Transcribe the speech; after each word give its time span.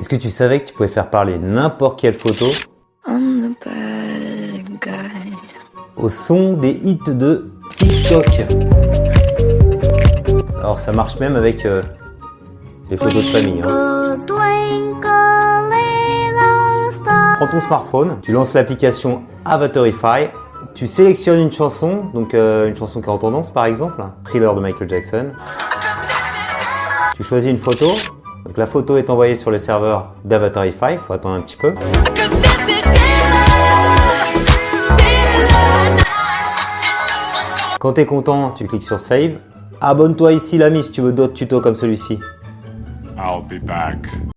Est-ce 0.00 0.08
que 0.08 0.16
tu 0.16 0.30
savais 0.30 0.60
que 0.60 0.68
tu 0.68 0.74
pouvais 0.74 0.88
faire 0.88 1.10
parler 1.10 1.38
n'importe 1.38 2.00
quelle 2.00 2.14
photo 2.14 2.46
I'm 3.06 3.54
the 3.54 3.64
bad 3.64 4.66
guy. 4.80 5.32
au 5.96 6.08
son 6.08 6.54
des 6.54 6.70
hits 6.84 6.98
de 7.06 7.50
TikTok? 7.76 8.26
Alors 10.58 10.78
ça 10.78 10.92
marche 10.92 11.18
même 11.18 11.36
avec 11.36 11.64
euh, 11.66 11.82
les 12.90 12.96
photos 12.96 13.22
de 13.24 13.28
famille. 13.28 13.62
hein. 13.62 14.16
Prends 17.36 17.46
ton 17.48 17.60
smartphone, 17.60 18.18
tu 18.20 18.32
lances 18.32 18.52
l'application 18.54 19.22
Avatarify, 19.46 20.28
tu 20.74 20.86
sélectionnes 20.86 21.40
une 21.40 21.52
chanson, 21.52 22.04
donc 22.12 22.34
euh, 22.34 22.68
une 22.68 22.76
chanson 22.76 23.00
qui 23.00 23.06
est 23.06 23.12
en 23.12 23.16
tendance 23.18 23.50
par 23.50 23.64
exemple, 23.64 24.02
Thriller 24.24 24.54
de 24.54 24.60
Michael 24.60 24.88
Jackson. 24.90 25.30
Tu 27.16 27.22
choisis 27.22 27.50
une 27.50 27.56
photo, 27.58 27.92
donc 28.44 28.56
la 28.56 28.66
photo 28.66 28.96
est 28.96 29.10
envoyée 29.10 29.36
sur 29.36 29.50
le 29.50 29.58
serveur 29.58 30.14
d'Avatarify, 30.24 30.96
faut 30.98 31.12
attendre 31.12 31.36
un 31.36 31.40
petit 31.40 31.56
peu. 31.56 31.74
Quand 37.78 37.92
t'es 37.94 38.04
content, 38.06 38.50
tu 38.50 38.66
cliques 38.66 38.82
sur 38.82 39.00
Save. 39.00 39.36
Abonne-toi 39.80 40.32
ici 40.32 40.58
l'ami 40.58 40.82
si 40.82 40.92
tu 40.92 41.00
veux 41.00 41.12
d'autres 41.12 41.32
tutos 41.32 41.60
comme 41.60 41.76
celui-ci. 41.76 42.18
I'll 43.16 43.42
be 43.42 43.58
back. 43.64 44.06